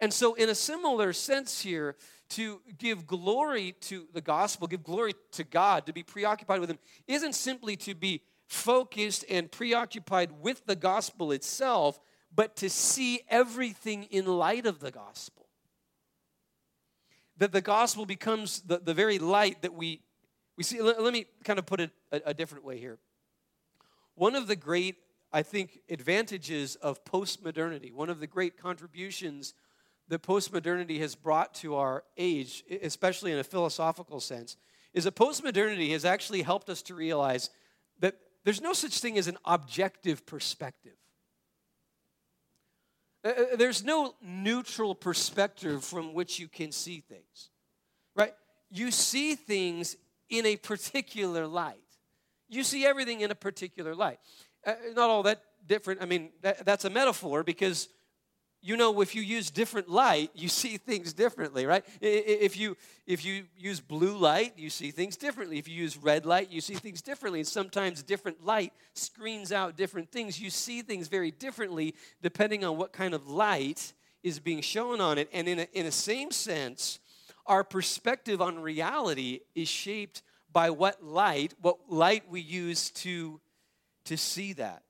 [0.00, 1.96] And so, in a similar sense here,
[2.30, 6.78] to give glory to the gospel, give glory to God, to be preoccupied with Him,
[7.06, 11.98] isn't simply to be focused and preoccupied with the gospel itself,
[12.34, 15.46] but to see everything in light of the gospel.
[17.38, 20.02] That the gospel becomes the, the very light that we,
[20.56, 20.80] we see.
[20.80, 22.98] Let, let me kind of put it a, a different way here.
[24.16, 24.96] One of the great,
[25.32, 29.54] I think, advantages of postmodernity, one of the great contributions
[30.08, 34.56] that postmodernity has brought to our age, especially in a philosophical sense,
[34.94, 37.50] is that postmodernity has actually helped us to realize
[38.00, 40.94] that there's no such thing as an objective perspective.
[43.22, 47.50] There's no neutral perspective from which you can see things,
[48.14, 48.32] right?
[48.70, 49.96] You see things
[50.30, 51.76] in a particular light.
[52.48, 54.18] You see everything in a particular light.
[54.64, 56.00] Uh, not all that different.
[56.00, 57.88] I mean, that, that's a metaphor because
[58.60, 61.84] you know if you use different light you see things differently right?
[62.00, 65.58] If you if you use blue light you see things differently.
[65.58, 67.40] If you use red light you see things differently.
[67.40, 70.40] And sometimes different light screens out different things.
[70.40, 73.92] You see things very differently depending on what kind of light
[74.22, 75.28] is being shown on it.
[75.32, 76.98] And in a, in a same sense
[77.48, 83.40] our perspective on reality is shaped by what light, what light we use to,
[84.04, 84.82] to see that.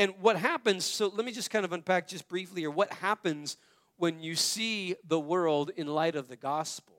[0.00, 3.58] And what happens, so let me just kind of unpack just briefly here what happens
[3.98, 6.94] when you see the world in light of the gospel.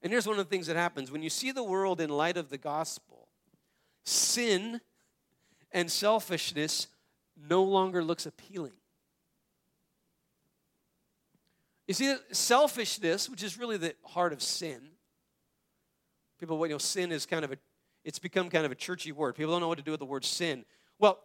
[0.00, 2.36] And here's one of the things that happens when you see the world in light
[2.36, 3.26] of the gospel,
[4.04, 4.80] sin
[5.72, 6.86] and selfishness
[7.36, 8.74] no longer looks appealing.
[11.88, 14.90] You see, selfishness, which is really the heart of sin,
[16.38, 17.56] People, you know, sin is kind of a,
[18.04, 19.34] it's become kind of a churchy word.
[19.34, 20.64] People don't know what to do with the word sin.
[20.98, 21.18] Well,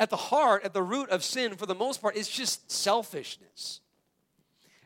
[0.00, 3.80] at the heart, at the root of sin, for the most part, it's just selfishness.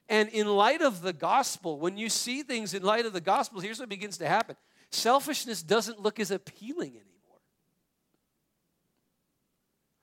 [0.09, 3.61] And in light of the gospel, when you see things in light of the gospel,
[3.61, 4.57] here's what begins to happen
[4.91, 7.41] selfishness doesn't look as appealing anymore.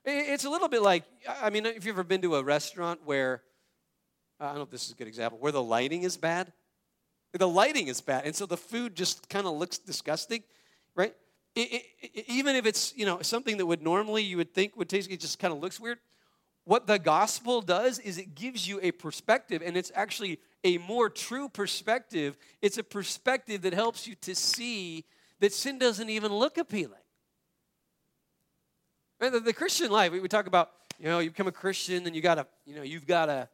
[0.03, 1.03] It's a little bit like,
[1.41, 3.43] I mean, if you've ever been to a restaurant where,
[4.39, 6.51] I don't know if this is a good example, where the lighting is bad.
[7.33, 10.43] The lighting is bad, and so the food just kind of looks disgusting,
[10.95, 11.15] right?
[11.55, 14.89] It, it, even if it's you know something that would normally you would think would
[14.89, 15.99] taste, it just kind of looks weird.
[16.63, 21.09] What the gospel does is it gives you a perspective, and it's actually a more
[21.09, 22.37] true perspective.
[22.61, 25.05] It's a perspective that helps you to see
[25.39, 26.99] that sin doesn't even look appealing.
[29.19, 29.31] Right?
[29.31, 32.15] The, the Christian life, we, we talk about, you know, you become a Christian, and
[32.15, 33.49] you gotta, you know, you've gotta,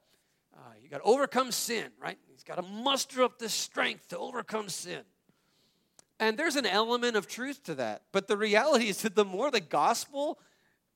[0.54, 2.18] uh, you gotta overcome sin, right?
[2.30, 5.02] You've got to muster up the strength to overcome sin.
[6.20, 8.04] And there's an element of truth to that.
[8.12, 10.40] But the reality is that the more the gospel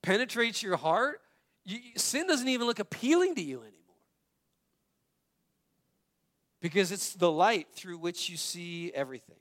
[0.02, 1.22] penetrates your heart,
[1.64, 3.78] you, sin doesn't even look appealing to you anymore.
[6.60, 9.36] Because it's the light through which you see everything.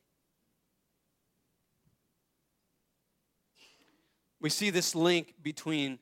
[4.40, 5.98] We see this link between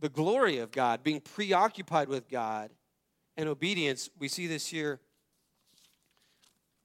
[0.00, 2.70] the glory of God, being preoccupied with God,
[3.36, 4.10] and obedience.
[4.18, 5.00] We see this here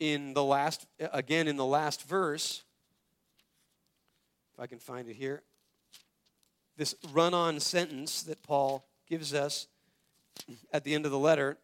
[0.01, 2.63] in the last, again, in the last verse.
[4.55, 5.43] If I can find it here.
[6.75, 9.67] This run on sentence that Paul gives us
[10.73, 11.59] at the end of the letter.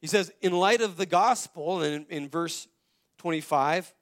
[0.00, 2.66] He says, in light of the gospel, and in, in verse
[3.18, 3.92] 25,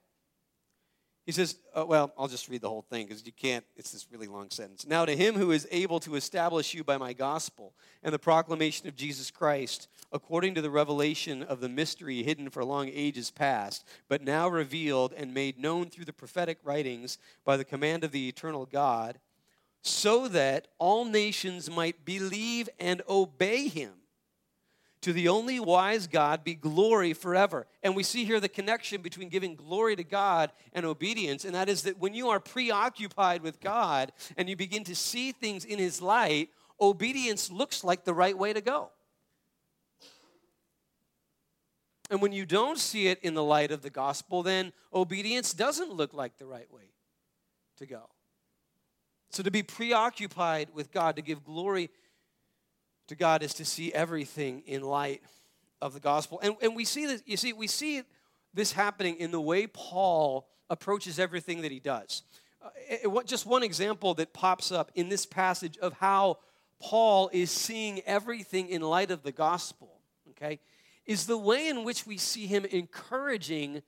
[1.27, 4.07] he says, uh, well, I'll just read the whole thing because you can't, it's this
[4.09, 4.87] really long sentence.
[4.87, 8.87] Now, to him who is able to establish you by my gospel and the proclamation
[8.87, 13.85] of Jesus Christ, according to the revelation of the mystery hidden for long ages past,
[14.07, 18.29] but now revealed and made known through the prophetic writings by the command of the
[18.29, 19.19] eternal God,
[19.81, 23.91] so that all nations might believe and obey him
[25.07, 27.65] to the only wise God be glory forever.
[27.81, 31.69] And we see here the connection between giving glory to God and obedience, and that
[31.69, 35.79] is that when you are preoccupied with God and you begin to see things in
[35.79, 36.49] His light,
[36.81, 38.89] obedience looks like the right way to go.
[42.09, 45.93] And when you don't see it in the light of the gospel, then obedience doesn't
[45.93, 46.91] look like the right way
[47.77, 48.09] to go.
[49.29, 51.91] So to be preoccupied with God, to give glory
[53.07, 55.21] to God is to see everything in light
[55.81, 56.39] of the gospel.
[56.41, 58.03] And, and we see this, you see, we see
[58.53, 62.23] this happening in the way Paul approaches everything that he does.
[62.61, 66.39] Uh, it, just one example that pops up in this passage of how
[66.79, 69.99] Paul is seeing everything in light of the gospel,
[70.31, 70.59] okay,
[71.05, 73.81] is the way in which we see him encouraging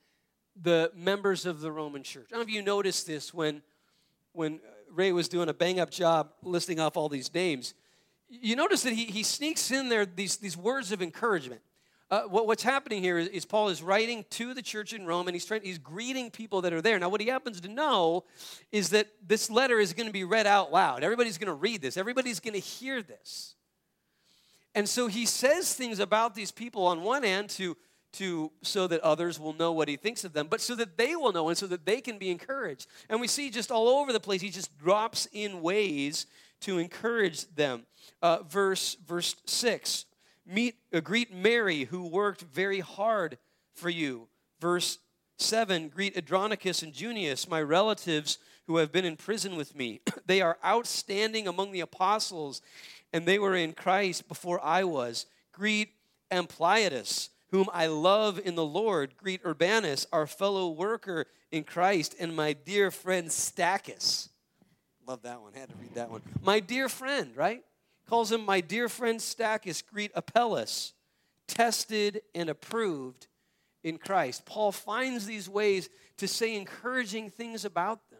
[0.62, 2.28] the members of the Roman church.
[2.30, 3.62] I don't know if you noticed this when,
[4.34, 4.60] when
[4.92, 7.74] Ray was doing a bang up job listing off all these names
[8.30, 11.62] you notice that he, he sneaks in there these, these words of encouragement.
[12.12, 15.28] Uh, what, what's happening here is, is, Paul is writing to the church in Rome
[15.28, 16.98] and he's, trying, he's greeting people that are there.
[16.98, 18.24] Now, what he happens to know
[18.72, 21.04] is that this letter is going to be read out loud.
[21.04, 23.56] Everybody's going to read this, everybody's going to hear this.
[24.74, 27.76] And so he says things about these people on one hand to,
[28.13, 31.15] to so that others will know what he thinks of them, but so that they
[31.15, 32.88] will know and so that they can be encouraged.
[33.10, 36.26] And we see just all over the place, he just drops in ways
[36.62, 37.86] to encourage them.
[38.22, 40.06] Uh, verse, verse 6
[40.45, 43.38] Meet, uh, Greet Mary, who worked very hard
[43.74, 44.28] for you.
[44.60, 44.98] Verse
[45.38, 50.02] 7 Greet Andronicus and Junias, my relatives who have been in prison with me.
[50.26, 52.62] they are outstanding among the apostles,
[53.13, 55.26] and they were in Christ before I was.
[55.52, 55.93] Greet
[56.32, 59.17] Ampliatus, whom I love in the Lord.
[59.17, 64.30] Greet Urbanus, our fellow worker in Christ, and my dear friend Stachys.
[65.10, 65.54] Love that one.
[65.54, 66.22] Had to read that one.
[66.39, 67.63] My dear friend, right?
[68.08, 69.84] Calls him my dear friend Stachys.
[69.84, 70.93] Greet Apelles,
[71.48, 73.26] tested and approved
[73.84, 74.45] in Christ.
[74.45, 78.19] Paul finds these ways to say encouraging things about them.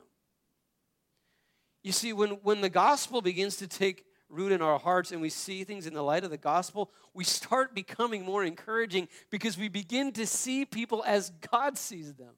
[1.84, 5.30] You see, when, when the gospel begins to take root in our hearts and we
[5.30, 9.70] see things in the light of the gospel, we start becoming more encouraging because we
[9.70, 12.34] begin to see people as God sees them.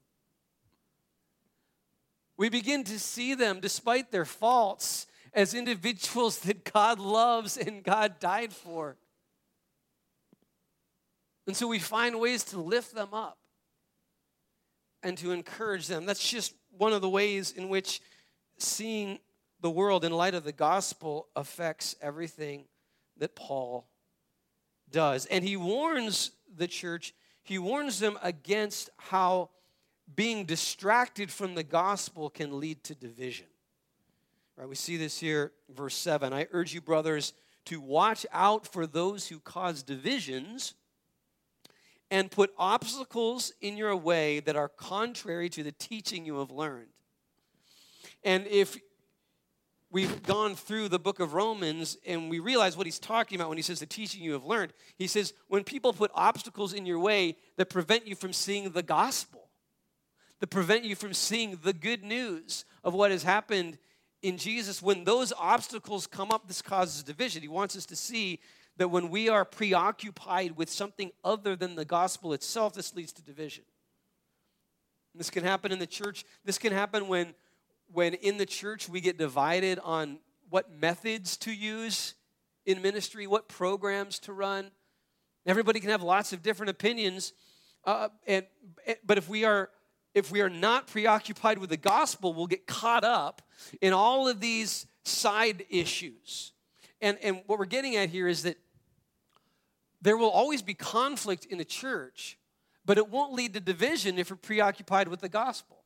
[2.42, 8.18] We begin to see them, despite their faults, as individuals that God loves and God
[8.18, 8.96] died for.
[11.46, 13.38] And so we find ways to lift them up
[15.04, 16.04] and to encourage them.
[16.04, 18.00] That's just one of the ways in which
[18.58, 19.20] seeing
[19.60, 22.64] the world in light of the gospel affects everything
[23.18, 23.86] that Paul
[24.90, 25.26] does.
[25.26, 29.50] And he warns the church, he warns them against how
[30.14, 33.46] being distracted from the gospel can lead to division.
[34.56, 36.32] Right, we see this here, verse 7.
[36.32, 37.32] I urge you, brothers,
[37.66, 40.74] to watch out for those who cause divisions
[42.10, 46.88] and put obstacles in your way that are contrary to the teaching you have learned.
[48.22, 48.76] And if
[49.90, 53.58] we've gone through the book of Romans and we realize what he's talking about when
[53.58, 56.98] he says the teaching you have learned, he says, when people put obstacles in your
[56.98, 59.41] way that prevent you from seeing the gospel
[60.42, 63.78] that prevent you from seeing the good news of what has happened
[64.22, 64.82] in Jesus.
[64.82, 67.42] When those obstacles come up, this causes division.
[67.42, 68.40] He wants us to see
[68.76, 73.22] that when we are preoccupied with something other than the gospel itself, this leads to
[73.22, 73.62] division.
[75.14, 76.24] And this can happen in the church.
[76.44, 77.34] This can happen when,
[77.92, 80.18] when in the church we get divided on
[80.50, 82.14] what methods to use
[82.66, 84.72] in ministry, what programs to run.
[85.46, 87.32] Everybody can have lots of different opinions.
[87.84, 88.44] Uh, and,
[89.06, 89.70] but if we are
[90.14, 93.42] if we are not preoccupied with the gospel, we'll get caught up
[93.80, 96.52] in all of these side issues.
[97.00, 98.58] And, and what we're getting at here is that
[100.00, 102.38] there will always be conflict in a church,
[102.84, 105.78] but it won't lead to division if we're preoccupied with the gospel.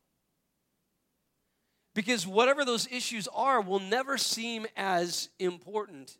[1.93, 6.17] Because whatever those issues are will never seem as important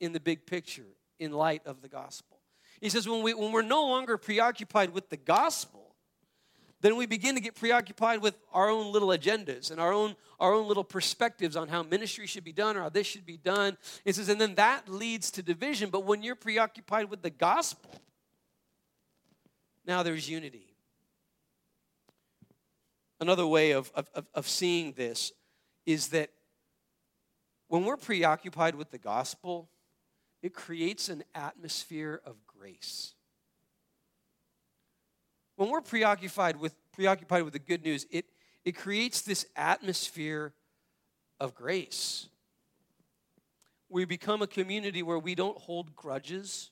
[0.00, 2.38] in the big picture in light of the gospel.
[2.80, 5.81] He says, when, we, when we're no longer preoccupied with the gospel,
[6.82, 10.52] then we begin to get preoccupied with our own little agendas and our own, our
[10.52, 13.78] own little perspectives on how ministry should be done or how this should be done.
[14.04, 15.90] He says, and then that leads to division.
[15.90, 17.90] But when you're preoccupied with the gospel,
[19.86, 20.74] now there's unity.
[23.20, 25.32] Another way of, of, of seeing this
[25.86, 26.30] is that
[27.68, 29.68] when we're preoccupied with the gospel,
[30.42, 33.14] it creates an atmosphere of grace.
[35.56, 38.26] When we're preoccupied with preoccupied with the good news, it,
[38.64, 40.52] it creates this atmosphere
[41.40, 42.28] of grace.
[43.88, 46.70] We become a community where we don't hold grudges.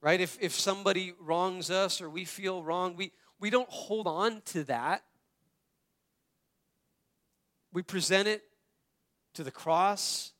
[0.00, 0.20] Right?
[0.20, 4.64] If, if somebody wrongs us or we feel wrong, we, we don't hold on to
[4.64, 5.02] that.
[7.72, 8.42] We present it
[9.32, 10.33] to the cross.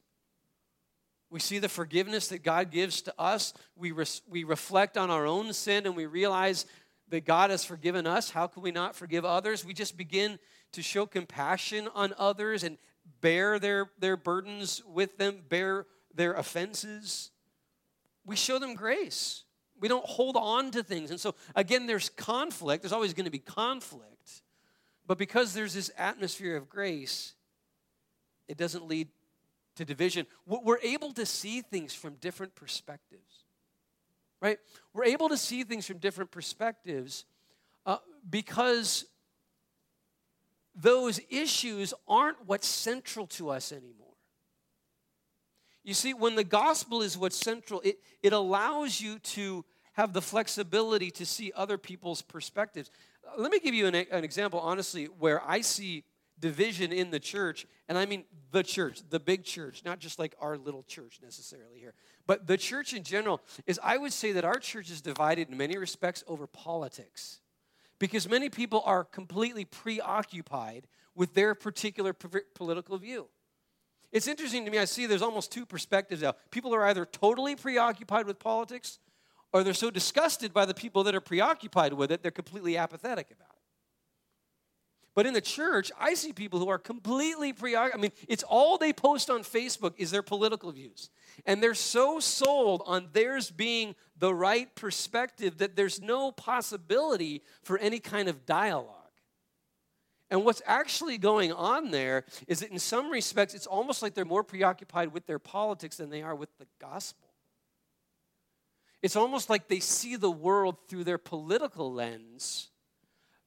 [1.34, 3.54] We see the forgiveness that God gives to us.
[3.74, 6.64] We, res- we reflect on our own sin and we realize
[7.08, 8.30] that God has forgiven us.
[8.30, 9.64] How can we not forgive others?
[9.64, 10.38] We just begin
[10.70, 12.78] to show compassion on others and
[13.20, 17.32] bear their, their burdens with them, bear their offenses.
[18.24, 19.42] We show them grace.
[19.80, 21.10] We don't hold on to things.
[21.10, 22.84] And so, again, there's conflict.
[22.84, 24.42] There's always going to be conflict.
[25.04, 27.34] But because there's this atmosphere of grace,
[28.46, 29.08] it doesn't lead
[29.76, 30.26] to division.
[30.46, 33.44] We're able to see things from different perspectives,
[34.40, 34.58] right?
[34.92, 37.24] We're able to see things from different perspectives
[37.86, 37.98] uh,
[38.28, 39.06] because
[40.74, 44.04] those issues aren't what's central to us anymore.
[45.84, 50.22] You see, when the gospel is what's central, it, it allows you to have the
[50.22, 52.90] flexibility to see other people's perspectives.
[53.26, 56.04] Uh, let me give you an, an example, honestly, where I see
[56.40, 60.34] division in the church, and I mean the church, the big church, not just like
[60.40, 61.94] our little church necessarily here,
[62.26, 65.56] but the church in general, is I would say that our church is divided in
[65.56, 67.40] many respects over politics.
[67.98, 73.28] Because many people are completely preoccupied with their particular political view.
[74.10, 76.34] It's interesting to me, I see there's almost two perspectives now.
[76.50, 78.98] People are either totally preoccupied with politics
[79.52, 83.30] or they're so disgusted by the people that are preoccupied with it, they're completely apathetic
[83.30, 83.53] about it.
[85.14, 87.98] But in the church, I see people who are completely preoccupied.
[87.98, 91.08] I mean, it's all they post on Facebook is their political views.
[91.46, 97.78] And they're so sold on theirs being the right perspective that there's no possibility for
[97.78, 98.90] any kind of dialogue.
[100.30, 104.24] And what's actually going on there is that in some respects, it's almost like they're
[104.24, 107.28] more preoccupied with their politics than they are with the gospel.
[109.00, 112.70] It's almost like they see the world through their political lens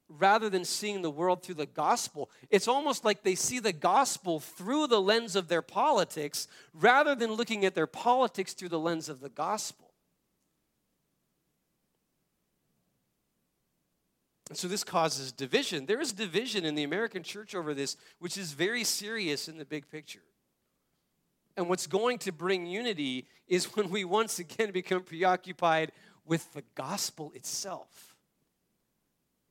[0.08, 2.30] rather than seeing the world through the gospel.
[2.50, 7.32] It's almost like they see the gospel through the lens of their politics rather than
[7.32, 9.90] looking at their politics through the lens of the gospel.
[14.48, 15.84] And so this causes division.
[15.84, 19.66] There is division in the American church over this, which is very serious in the
[19.66, 20.22] big picture.
[21.54, 25.92] And what's going to bring unity is when we once again become preoccupied
[26.24, 28.08] with the gospel itself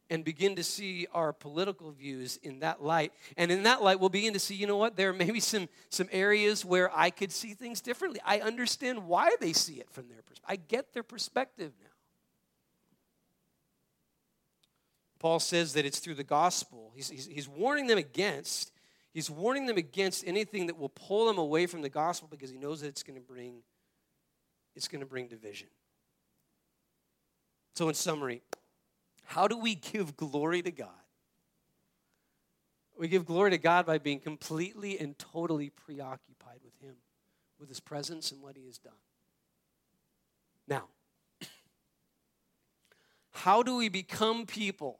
[0.10, 3.12] and begin to see our political views in that light.
[3.36, 5.68] And in that light, we'll begin to see, you know what, there may be some,
[5.90, 8.20] some areas where I could see things differently.
[8.26, 10.46] I understand why they see it from their perspective.
[10.48, 11.90] I get their perspective now.
[15.20, 16.92] Paul says that it's through the gospel.
[16.96, 18.72] He's, he's, he's warning them against
[19.18, 22.58] He's warning them against anything that will pull them away from the gospel because he
[22.60, 23.64] knows that it's going to bring
[24.76, 25.70] it's going to bring division.
[27.74, 28.44] So in summary,
[29.28, 30.90] how do we give glory to God?
[32.98, 36.96] We give glory to God by being completely and totally preoccupied with him,
[37.60, 38.94] with his presence and what he has done.
[40.68, 40.86] Now,
[43.32, 45.00] how do we become people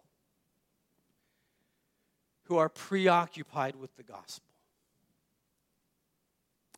[2.48, 4.48] who are preoccupied with the gospel.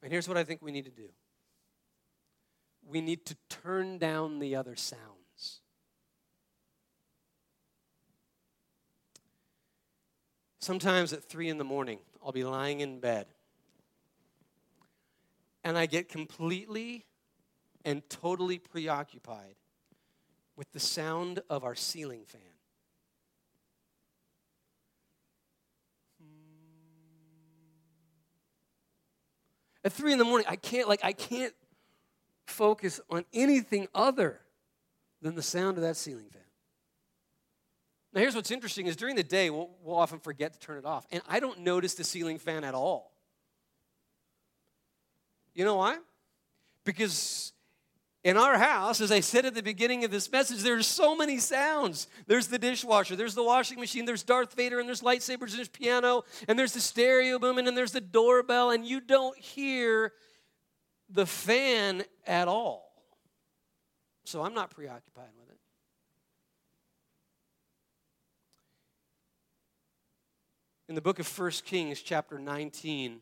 [0.02, 1.10] And here's what I think we need to do
[2.88, 5.19] we need to turn down the other sounds.
[10.60, 13.28] Sometimes at three in the morning, I'll be lying in bed
[15.64, 17.05] and I get completely
[17.86, 19.55] and totally preoccupied
[20.55, 22.41] with the sound of our ceiling fan.
[29.84, 31.53] At three in the morning, I can't, like, I can't
[32.47, 34.41] focus on anything other
[35.22, 36.41] than the sound of that ceiling fan.
[38.14, 40.86] Now, here's what's interesting is during the day, we'll, we'll often forget to turn it
[40.86, 41.05] off.
[41.12, 43.12] And I don't notice the ceiling fan at all.
[45.53, 45.97] You know why?
[46.86, 47.53] Because
[48.24, 51.38] in our house, as I said at the beginning of this message, there's so many
[51.38, 52.07] sounds.
[52.28, 55.70] There's the dishwasher, there's the washing machine, there's Darth Vader, and there's lightsabers, and there's
[55.70, 60.14] piano, and there's the stereo booming, and there's the doorbell, and you don't hear
[61.10, 62.91] the fan at all.
[64.26, 65.60] So I'm not preoccupied with it.
[70.90, 73.22] In the book of 1 Kings, chapter 19,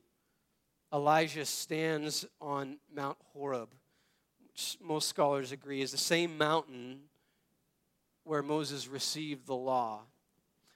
[0.94, 3.68] Elijah stands on Mount Horeb,
[4.48, 7.02] which most scholars agree is the same mountain
[8.24, 10.00] where Moses received the law.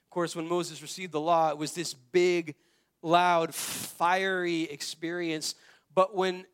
[0.04, 2.56] Of course, when Moses received the law, it was this big,
[3.00, 5.54] loud, fiery experience.
[5.94, 6.44] But when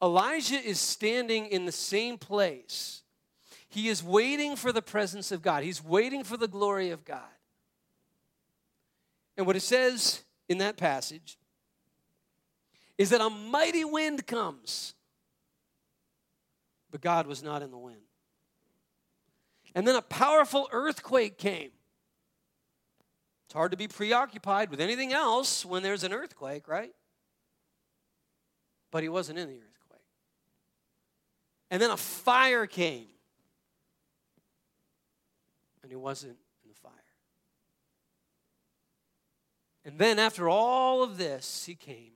[0.00, 3.02] Elijah is standing in the same place,
[3.68, 7.33] he is waiting for the presence of God, he's waiting for the glory of God.
[9.36, 11.38] And what it says in that passage
[12.96, 14.94] is that a mighty wind comes.
[16.90, 17.98] But God was not in the wind.
[19.74, 21.70] And then a powerful earthquake came.
[23.46, 26.92] It's hard to be preoccupied with anything else when there's an earthquake, right?
[28.92, 30.00] But he wasn't in the earthquake.
[31.70, 33.08] And then a fire came.
[35.82, 36.92] And he wasn't in the fire.
[39.84, 42.12] And then, after all of this, he came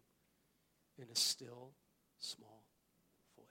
[0.96, 1.72] in a still,
[2.18, 2.64] small
[3.36, 3.46] voice.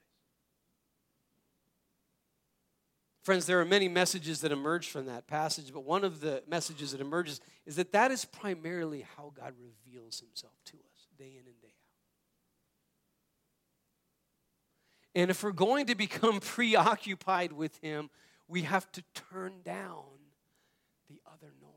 [3.22, 6.92] Friends, there are many messages that emerge from that passage, but one of the messages
[6.92, 11.46] that emerges is that that is primarily how God reveals himself to us day in
[11.46, 11.72] and day out.
[15.14, 18.10] And if we're going to become preoccupied with him,
[18.48, 20.04] we have to turn down
[21.08, 21.68] the other noise.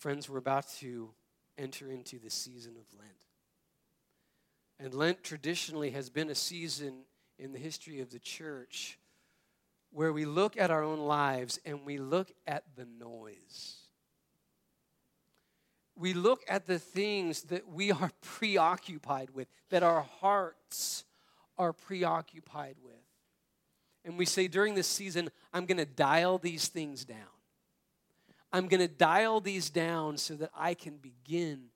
[0.00, 1.10] Friends, we're about to
[1.58, 3.12] enter into the season of Lent.
[4.78, 7.02] And Lent traditionally has been a season
[7.38, 8.98] in the history of the church
[9.92, 13.76] where we look at our own lives and we look at the noise.
[15.98, 21.04] We look at the things that we are preoccupied with, that our hearts
[21.58, 22.94] are preoccupied with.
[24.06, 27.39] And we say during this season, I'm going to dial these things down.
[28.52, 31.66] I'm going to dial these down so that I can begin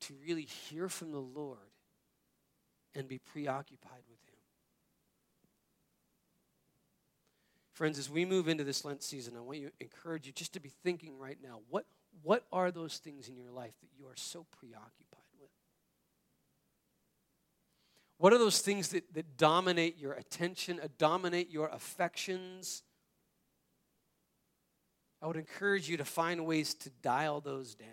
[0.00, 1.58] to really hear from the Lord
[2.94, 4.38] and be preoccupied with Him.
[7.72, 10.60] Friends, as we move into this Lent season, I want to encourage you just to
[10.60, 11.86] be thinking right now what,
[12.22, 15.50] what are those things in your life that you are so preoccupied with?
[18.18, 22.82] What are those things that, that dominate your attention, uh, dominate your affections?
[25.20, 27.88] I would encourage you to find ways to dial those down.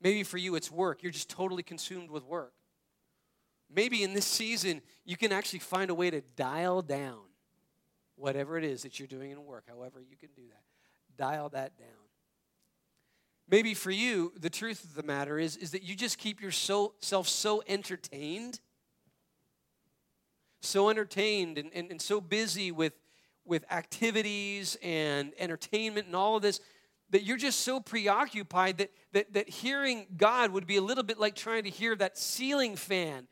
[0.00, 2.52] Maybe for you it's work, you're just totally consumed with work.
[3.74, 7.20] Maybe in this season, you can actually find a way to dial down
[8.16, 10.62] whatever it is that you're doing in work, however you can do that.
[11.16, 11.88] Dial that down.
[13.48, 16.92] Maybe for you, the truth of the matter is, is that you just keep yourself
[17.28, 18.60] so entertained,
[20.62, 22.94] so entertained and, and, and so busy with
[23.46, 26.60] with activities and entertainment and all of this
[27.10, 31.18] that you're just so preoccupied that, that, that hearing God would be a little bit
[31.18, 33.28] like trying to hear that ceiling fan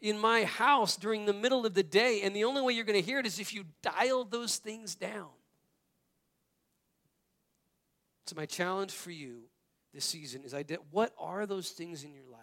[0.00, 2.22] in my house during the middle of the day.
[2.22, 4.94] And the only way you're going to hear it is if you dial those things
[4.94, 5.28] down.
[8.26, 9.44] So, my challenge for you
[9.94, 10.54] this season is
[10.90, 12.40] what are those things in your life?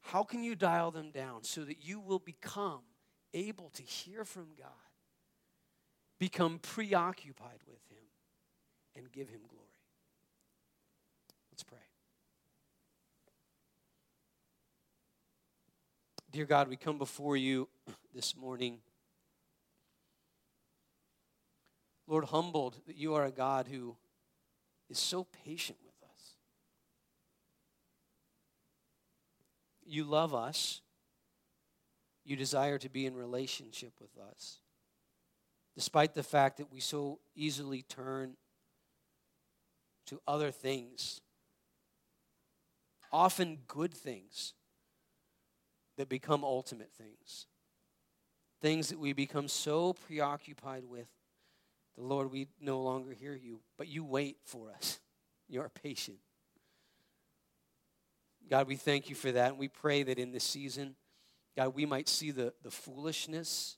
[0.00, 2.80] How can you dial them down so that you will become
[3.34, 4.87] able to hear from God?
[6.18, 8.04] Become preoccupied with Him
[8.96, 9.64] and give Him glory.
[11.52, 11.78] Let's pray.
[16.30, 17.68] Dear God, we come before you
[18.14, 18.78] this morning.
[22.06, 23.96] Lord, humbled that you are a God who
[24.88, 26.34] is so patient with us.
[29.86, 30.80] You love us.
[32.24, 34.58] You desire to be in relationship with us
[35.78, 38.34] despite the fact that we so easily turn
[40.06, 41.20] to other things,
[43.12, 44.54] often good things
[45.96, 47.46] that become ultimate things,
[48.60, 51.06] things that we become so preoccupied with.
[51.96, 54.98] The Lord, we no longer hear you, but you wait for us.
[55.50, 56.18] You are patient.
[58.50, 59.52] God, we thank you for that.
[59.52, 60.94] And we pray that in this season,
[61.56, 63.77] God, we might see the, the foolishness,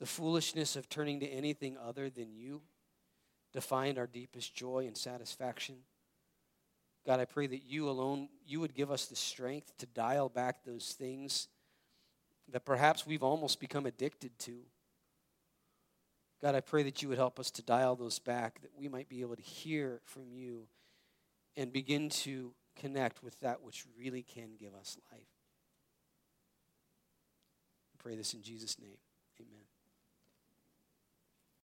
[0.00, 2.62] the foolishness of turning to anything other than you
[3.52, 5.76] to find our deepest joy and satisfaction.
[7.06, 10.64] God, I pray that you alone, you would give us the strength to dial back
[10.64, 11.48] those things
[12.52, 14.60] that perhaps we've almost become addicted to.
[16.42, 19.08] God, I pray that you would help us to dial those back, that we might
[19.08, 20.66] be able to hear from you
[21.56, 25.22] and begin to connect with that which really can give us life.
[27.94, 28.98] I pray this in Jesus' name.